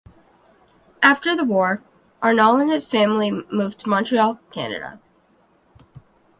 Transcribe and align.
After 1.03 1.35
the 1.35 1.43
war, 1.43 1.83
Arnall 2.23 2.57
and 2.59 2.71
his 2.71 2.87
family 2.87 3.29
moved 3.29 3.77
to 3.81 3.89
Montreal, 3.89 4.39
Canada. 4.49 4.99